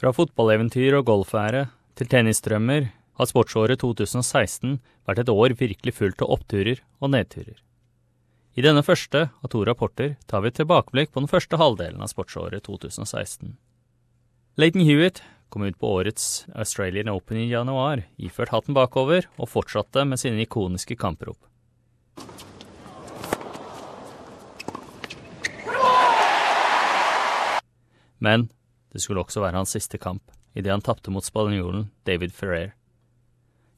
Fra 0.00 0.14
fotballeventyr 0.16 0.94
og 0.96 1.04
golfære 1.10 1.66
til 2.00 2.08
tennisdrømmer 2.08 2.86
har 3.20 3.28
sportsåret 3.28 3.82
2016 3.82 4.78
vært 5.04 5.18
et 5.20 5.28
år 5.28 5.52
virkelig 5.60 5.92
fullt 5.92 6.22
av 6.24 6.30
oppturer 6.38 6.78
og 7.04 7.10
nedturer. 7.12 7.58
I 8.56 8.62
denne 8.64 8.80
første 8.80 9.26
av 9.28 9.50
to 9.52 9.60
rapporter 9.68 10.14
tar 10.24 10.40
vi 10.40 10.48
et 10.48 10.56
tilbakeblikk 10.56 11.12
på 11.12 11.20
den 11.20 11.28
første 11.28 11.58
halvdelen 11.60 12.00
av 12.00 12.08
sportsåret 12.08 12.64
2016. 12.64 13.58
Leighton 14.56 14.86
Hewitt 14.88 15.20
kom 15.52 15.66
ut 15.68 15.76
på 15.76 15.90
årets 15.98 16.46
Australian 16.54 17.10
Open 17.12 17.36
i 17.36 17.50
januar, 17.50 18.06
iført 18.16 18.54
hatten 18.54 18.72
bakover, 18.72 19.28
og 19.36 19.50
fortsatte 19.52 20.06
med 20.08 20.22
sine 20.22 20.46
ikoniske 20.46 20.96
kamprop. 20.96 21.36
Men 28.16 28.48
det 28.92 29.02
skulle 29.02 29.22
også 29.22 29.42
være 29.44 29.56
hans 29.60 29.74
siste 29.76 29.98
kamp, 29.98 30.22
idet 30.54 30.72
han 30.72 30.84
tapte 30.84 31.12
mot 31.14 31.24
spanjolen 31.24 31.88
David 32.06 32.34
Ferrer. 32.34 32.74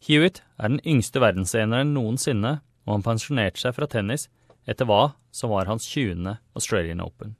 Hewitt 0.02 0.42
er 0.58 0.72
den 0.72 0.80
yngste 0.86 1.20
verdenseneren 1.22 1.92
noensinne, 1.94 2.60
og 2.86 2.96
han 2.96 3.06
pensjonerte 3.06 3.60
seg 3.62 3.76
fra 3.76 3.86
tennis 3.86 4.26
etter 4.66 4.88
hva 4.88 5.14
som 5.30 5.52
var 5.52 5.70
hans 5.70 5.86
20. 5.86 6.38
Australian 6.56 7.00
Open. 7.00 7.36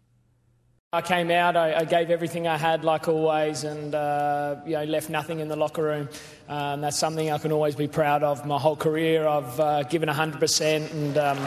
I 0.95 1.01
came 1.01 1.31
out, 1.31 1.57
I, 1.57 1.73
I, 1.81 1.85
gave 1.87 2.11
everything 2.11 2.47
I 2.47 2.59
had, 2.59 2.85
like 2.85 3.09
always, 3.09 3.65
and 3.65 3.95
uh, 3.95 4.57
you 4.67 4.73
know, 4.73 4.85
left 4.85 5.09
nothing 5.09 5.41
in 5.41 5.49
the 5.49 5.57
locker 5.57 5.83
room. 5.83 6.09
Um, 6.51 6.83
that's 6.83 6.99
something 6.99 7.33
I 7.33 7.39
can 7.39 7.51
always 7.51 7.75
be 7.75 7.89
proud 7.89 8.23
of. 8.23 8.45
My 8.45 8.59
whole 8.59 8.77
career, 8.77 9.27
I've 9.27 9.59
uh, 9.59 9.83
given 9.85 10.11
100%. 10.11 10.93
And, 10.93 11.17
um... 11.17 11.39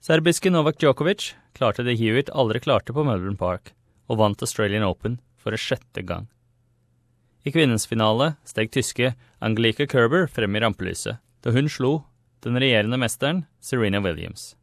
Serbiske 0.00 0.50
Novak 0.50 0.78
Djokovic 0.78 1.34
klarte 1.52 1.84
det 1.84 1.98
Hewitt 2.00 2.30
aldri 2.32 2.60
klarte 2.60 2.92
på 2.92 3.04
Melbourne 3.04 3.36
Park, 3.36 3.74
og 4.08 4.18
vant 4.20 4.42
Australian 4.42 4.84
Open 4.86 5.18
for 5.36 5.54
en 5.54 5.60
sjette 5.60 6.02
gang. 6.06 6.28
I 7.44 7.52
kvinnens 7.52 7.86
finale 7.86 8.34
steg 8.48 8.70
tyske 8.72 9.12
Angelica 9.44 9.86
Kerber 9.86 10.26
frem 10.26 10.56
i 10.56 10.64
rampelyset 10.64 11.20
da 11.44 11.52
hun 11.52 11.68
slo 11.68 12.04
den 12.44 12.56
regjerende 12.56 12.96
mesteren 12.96 13.44
Serena 13.60 14.00
Williams. 14.00 14.54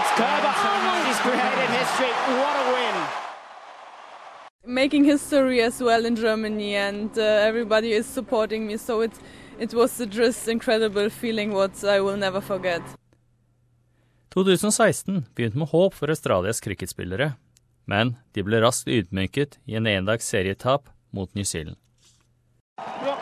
It's 0.00 0.12
Kerber. 0.16 0.54
He's 1.06 1.20
created 1.20 1.70
history. 1.76 2.12
What 2.40 2.56
a 2.56 2.72
win. 2.72 2.96
Making 4.64 5.04
history 5.04 5.60
as 5.60 5.82
well 5.82 6.06
in 6.06 6.16
Germany, 6.16 6.76
and 6.76 7.10
uh, 7.18 7.22
everybody 7.22 7.92
is 7.92 8.06
supporting 8.06 8.66
me. 8.66 8.78
So 8.78 9.02
it 9.02 9.12
it 9.58 9.74
was 9.74 9.98
just 10.08 10.48
incredible 10.48 11.10
feeling 11.10 11.52
what 11.52 11.84
I 11.84 12.00
will 12.00 12.16
never 12.16 12.40
forget. 12.40 12.82
2016 14.34 15.24
begynte 15.34 15.58
med 15.58 15.68
håp 15.68 15.94
for 15.94 16.10
Australias 16.10 16.60
cricketspillere, 16.60 17.32
men 17.84 18.16
de 18.32 18.44
ble 18.46 18.60
raskt 18.62 18.88
ydmyket 18.88 19.58
i 19.66 19.74
en 19.78 19.90
endags 19.90 20.30
serietap 20.30 20.86
mot 21.10 21.34
New 21.34 21.44
Zealand. 21.44 21.76
Oh! 22.78 23.20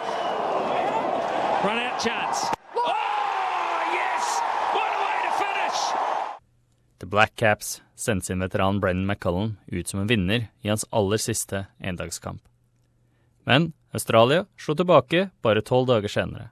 The 6.98 7.06
Black 7.06 7.36
Caps 7.36 7.82
sendte 7.94 8.26
sin 8.26 8.40
veteran 8.40 8.80
Brennan 8.80 9.06
McCullen 9.06 9.56
ut 9.66 9.88
som 9.88 10.00
en 10.00 10.06
vinner 10.06 10.48
i 10.60 10.68
hans 10.68 10.84
aller 10.90 11.16
siste 11.16 11.66
endagskamp. 11.78 12.42
Men 13.44 13.72
Australia 13.92 14.46
slo 14.58 14.74
tilbake 14.74 15.28
bare 15.42 15.62
tolv 15.62 15.86
dager 15.86 16.08
senere. 16.08 16.50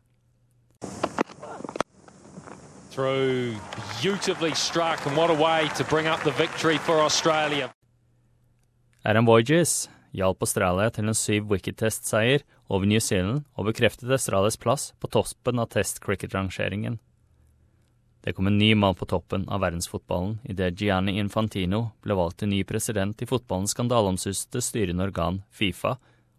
Through 2.97 3.61
beautifully 4.01 4.55
struck, 4.55 5.05
and 5.05 5.15
what 5.19 5.29
a 5.29 5.35
way 5.35 5.69
to 5.77 5.85
bring 5.85 6.07
up 6.07 6.21
the 6.25 6.31
victory 6.31 6.79
for 6.79 7.03
Australia. 7.03 7.75
Aaron 9.05 9.27
Voyages 9.27 9.91
hjalp 10.17 10.41
Australia 10.43 10.89
til 10.89 11.05
en 11.05 11.15
syv 11.15 11.51
wicket-test-seier 11.53 12.41
over 12.73 12.89
New 12.89 13.01
Zealand 13.05 13.45
og 13.53 13.69
bekreftet 13.69 14.09
Australias 14.09 14.57
plass 14.57 14.95
på 14.97 15.13
toppen 15.13 15.61
av 15.61 15.69
test-cricket-rangeringen. 15.77 16.97
Det 18.25 18.33
kom 18.33 18.49
en 18.49 18.59
ny 18.59 18.73
mann 18.75 18.97
på 18.97 19.05
toppen 19.13 19.45
av 19.45 19.61
verdensfotballen 19.61 20.39
idet 20.49 20.81
Gianni 20.81 21.19
Infantino 21.21 21.91
ble 22.01 22.17
valgt 22.17 22.41
til 22.41 22.55
ny 22.57 22.65
president 22.65 23.21
i 23.21 23.29
fotballens 23.29 23.77
skandaleomsuste 23.77 24.65
styrende 24.65 25.05
organ 25.05 25.43
Fifa, 25.53 25.99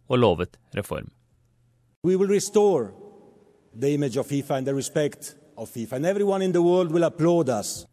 og 0.09 0.25
lovet 0.25 0.57
reform. 0.73 1.11
We 2.03 2.15
will 2.17 2.33
restore 2.33 2.95
the 3.79 3.93
image 3.93 4.17
of 4.17 4.25
FIFA 4.25 4.55
and 4.55 4.65
the 4.65 4.73
respect 4.73 5.35
of 5.57 5.69
FIFA, 5.69 5.93
and 5.93 6.05
everyone 6.05 6.45
in 6.45 6.53
the 6.53 6.61
world 6.61 6.91
will 6.91 7.03
applaud 7.03 7.49
us. 7.49 7.87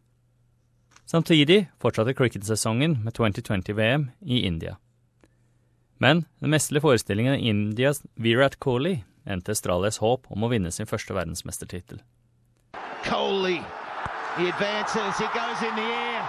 Samtidig 1.06 1.66
fortsatte 1.80 2.14
cricketsesongen 2.14 3.04
med 3.04 3.12
2020-VM 3.12 4.10
i 4.20 4.40
India. 4.46 4.76
Men 5.98 6.24
den 6.38 6.50
mesterlige 6.50 6.80
forestillingen 6.80 7.32
av 7.32 7.38
Indias 7.38 8.02
Virat 8.14 8.56
Kohli 8.56 9.04
endte 9.24 9.52
Australias 9.52 9.98
håp 9.98 10.26
om 10.28 10.44
å 10.44 10.48
vinne 10.52 10.72
sin 10.72 10.86
første 10.86 11.14
verdensmestertittel. 11.14 12.00
Kohli, 13.04 13.60
he 14.36 14.48
advances, 14.48 15.18
he 15.20 15.28
goes 15.36 15.62
in 15.62 15.76
the 15.76 15.88
air. 15.88 16.24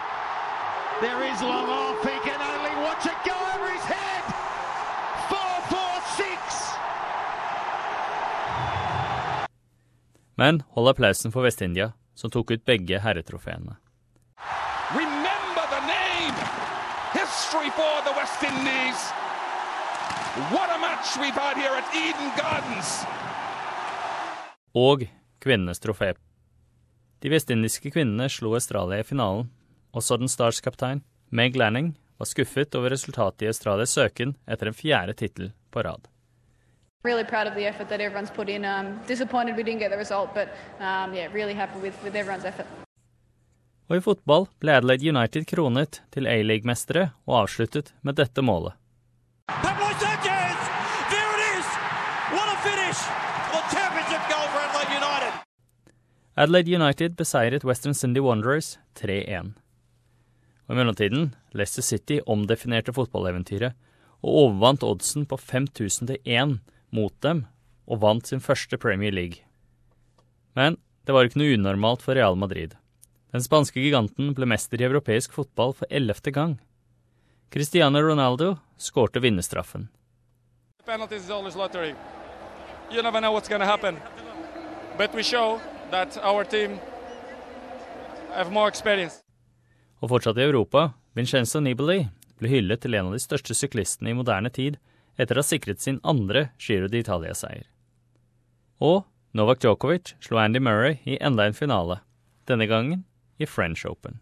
There 1.02 1.24
is 1.28 1.42
long 1.42 1.70
off, 1.70 2.04
he 2.04 2.20
can 2.24 2.40
only 2.40 2.76
watch 2.84 3.06
it 3.06 3.20
go 3.26 3.36
over 3.56 3.72
his 3.72 3.84
head. 3.84 4.15
Men 10.36 10.64
hold 10.76 10.90
applausen 10.92 11.32
for 11.32 11.48
Vest-India, 11.48 11.94
som 12.16 12.32
tok 12.32 12.52
ut 12.52 12.66
begge 12.68 13.00
herretrofeene. 13.00 13.78
Og 24.76 25.06
kvinnenes 25.40 25.80
trofé. 25.80 26.14
De 27.24 27.32
vestindiske 27.32 27.94
kvinnene 27.96 28.28
slo 28.30 28.52
Australia 28.58 29.00
i 29.00 29.08
finalen, 29.08 29.48
og 29.96 30.04
Southern 30.04 30.32
Stars-kaptein 30.32 31.06
Meg 31.32 31.56
Lanning 31.56 31.94
var 32.20 32.28
skuffet 32.28 32.76
over 32.76 32.92
resultatet 32.92 33.46
i 33.46 33.50
Australias 33.52 33.96
søken 33.96 34.36
etter 34.48 34.70
en 34.70 34.76
fjerde 34.76 35.16
tittel 35.24 35.54
på 35.72 35.84
rad. 35.88 36.04
Really 37.06 37.24
proud 37.24 37.48
of 37.48 37.54
the 37.54 37.66
effort 37.68 37.88
that 37.90 38.02
everyone's 38.02 38.32
put 38.32 38.50
in. 38.50 38.66
Um, 38.66 39.00
disappointed 39.08 39.56
we 39.56 39.64
didn't 39.64 39.80
get 39.80 39.92
the 39.92 39.98
result, 39.98 40.34
but 40.34 40.48
um, 40.80 41.14
yeah, 41.14 41.28
really 41.32 41.54
happy 41.54 41.80
with, 41.80 41.94
with 42.04 42.16
everyone's 42.16 42.46
effort. 42.46 42.66
Og 43.90 44.00
i 44.00 44.02
fotball 44.02 44.48
ble 44.58 44.74
Adelaide 44.74 45.06
United 45.06 45.46
kronet 45.46 46.02
til 46.16 46.26
A-league-mestere 46.26 47.12
og 47.28 47.44
avsluttet 47.44 47.94
med 48.02 48.18
dette 48.18 48.42
målet. 48.42 48.74
Pablo 49.54 49.92
Sanchez! 50.02 50.58
There 51.14 51.30
it 51.38 51.44
is! 51.60 51.68
What 52.34 52.50
a 52.50 52.58
finish! 52.66 53.06
The 53.54 53.62
championship 53.70 54.26
goal 54.32 54.50
for 54.50 54.66
Adelaide 54.66 54.98
United! 54.98 55.34
Adelaide 56.36 56.76
United 56.82 57.16
beseiret 57.22 57.70
Western 57.70 57.94
Cindy 57.94 58.26
Wanderers 58.26 58.80
3-1. 58.98 59.54
Og 60.66 60.74
I 60.74 60.80
mellomtiden, 60.82 61.36
Leicester 61.54 61.86
City 61.86 62.24
omdefinerte 62.26 62.94
fotballeventyret 62.94 63.78
og 64.26 64.40
overvant 64.42 64.84
oddsen 64.84 65.30
på 65.30 65.38
5000 65.38 66.08
til 66.10 66.18
1 66.26 66.58
mot 66.96 67.14
dem 67.26 67.44
og 67.86 68.02
vant 68.02 68.28
sin 68.28 68.42
første 68.42 68.80
Premier 68.82 69.14
League. 69.14 69.44
Men 70.56 70.80
det 71.06 71.14
var 71.14 71.28
ikke 71.28 71.42
noe 71.42 71.58
unormalt 71.60 72.02
for 72.06 72.18
Real 72.18 72.38
Madrid. 72.40 72.74
Den 73.36 73.44
spanske 73.44 73.82
giganten 73.84 74.32
ble 74.34 74.48
mester 74.48 74.80
i 74.80 74.88
europeisk 74.88 75.36
fotball 75.36 75.76
for 75.76 75.92
ellevte 75.92 76.32
gang. 76.32 76.56
Cristiano 77.52 78.00
Ronaldo 78.02 78.56
skårte 78.78 79.20
vinnerstraffen. 79.20 79.90
You 82.92 83.02
never 83.02 83.20
know 83.20 83.34
what's 83.34 83.50
going 83.50 83.62
to 83.62 83.66
happen. 83.66 83.98
But 84.98 85.14
we 85.14 85.24
show 85.24 85.60
that 85.92 86.18
our 86.24 86.44
team 86.44 86.80
have 88.34 88.52
more 88.52 88.70
experience. 88.70 89.22
Og 90.00 90.10
fortsatt 90.10 90.38
i 90.38 90.46
Europa, 90.46 90.92
Vincenzo 91.14 91.60
Nibali 91.60 92.06
ble 92.40 92.52
hyllet 92.52 92.84
til 92.84 92.96
en 92.96 93.10
av 93.10 93.16
de 93.16 93.22
største 93.24 93.56
syklistene 93.58 94.12
i 94.12 94.18
moderne 94.18 94.52
tid 94.54 94.78
etter 95.18 95.38
å 95.38 95.44
ha 95.44 95.48
sikret 95.48 95.82
sin 95.82 96.00
andre 96.04 96.50
Giro 96.60 96.88
d'Italia-seier. 96.92 97.66
Og 98.84 99.06
Novak 99.36 99.60
Djokovic 99.64 100.16
slo 100.24 100.40
Andy 100.40 100.62
Murray 100.64 101.00
i 101.04 101.18
enda 101.20 101.48
en 101.48 101.58
finale, 101.58 102.00
denne 102.48 102.68
gangen 102.72 103.04
i 103.38 103.46
French 103.46 103.86
Open. 103.86 104.22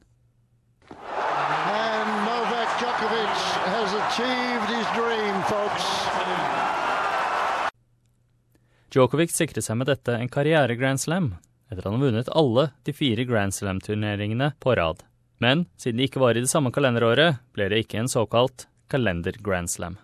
And 0.90 2.10
Novak 2.26 2.72
Djokovic 2.82 3.44
has 3.70 3.94
achieved 4.04 4.70
his 4.74 4.88
dream, 4.98 5.42
folks. 5.50 5.88
Djokovic 8.94 9.32
sikret 9.34 9.66
seg 9.66 9.80
med 9.80 9.90
dette 9.90 10.14
en 10.14 10.30
karriere-grand 10.30 11.02
slam, 11.02 11.32
etter 11.72 11.88
han 11.88 11.96
har 11.98 12.04
vunnet 12.06 12.30
alle 12.30 12.68
de 12.86 12.94
fire 12.94 13.26
grand 13.26 13.56
slam-turneringene 13.56 14.52
på 14.62 14.76
rad. 14.78 15.02
Men 15.42 15.66
siden 15.82 15.98
de 15.98 16.06
ikke 16.06 16.22
var 16.22 16.38
i 16.38 16.44
det 16.44 16.52
samme 16.52 16.70
kalenderåret, 16.74 17.42
ble 17.58 17.70
det 17.74 17.82
ikke 17.84 18.04
en 18.04 18.12
såkalt 18.12 18.68
kalender-grand 18.94 19.72
slam. 19.74 19.98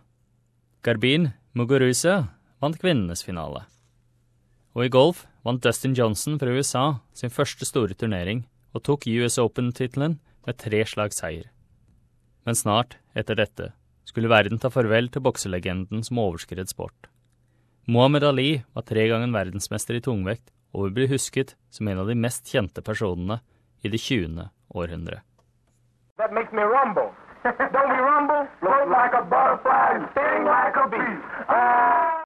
Garbin 0.80 1.34
Muguruza 1.52 2.30
vant 2.64 2.78
kvinnenes 2.80 3.20
finale. 3.28 3.66
Og 4.78 4.86
i 4.86 4.92
golf 4.94 5.26
vant 5.44 5.60
Dustin 5.60 5.92
Johnson 5.92 6.38
fra 6.40 6.54
USA 6.56 6.84
sin 7.12 7.34
første 7.36 7.68
store 7.68 7.98
turnering 8.00 8.46
og 8.72 8.86
tok 8.88 9.10
US 9.12 9.36
Open-tittelen 9.44 10.16
med 10.48 10.60
tre 10.64 10.80
slags 10.88 11.20
seier. 11.20 11.50
Men 12.48 12.56
snart, 12.56 12.96
etter 13.12 13.36
dette, 13.36 13.74
skulle 14.08 14.32
verden 14.32 14.62
ta 14.64 14.72
farvel 14.72 15.12
til 15.12 15.26
bokselegenden 15.28 16.06
som 16.08 16.24
overskred 16.24 16.72
sport. 16.72 17.12
Mohammed 17.84 18.24
Ali 18.24 18.50
var 18.72 18.88
tre 18.88 19.10
ganger 19.12 19.36
verdensmester 19.36 20.00
i 20.00 20.06
tungvekt 20.06 20.48
og 20.72 20.88
vil 20.88 20.96
bli 20.96 21.10
husket 21.12 21.58
som 21.76 21.92
en 21.92 22.06
av 22.06 22.08
de 22.08 22.16
mest 22.16 22.48
kjente 22.48 22.80
personene 22.80 23.42
i 23.84 23.92
det 23.92 24.00
20. 24.00 24.48
århundret. 24.72 25.28
That 26.16 26.32
makes 26.32 26.56
me 26.56 26.64
rumble. 26.64 27.12
Don't 27.44 27.90
we 27.90 27.98
rumble? 27.98 28.48
Float 28.60 28.90
like 28.90 29.14
a 29.14 29.24
butterfly 29.24 29.96
and 29.96 30.10
sting 30.12 30.44
like 30.44 30.76
a 30.76 30.90
bee. 30.90 31.24
Ah! 31.48 32.10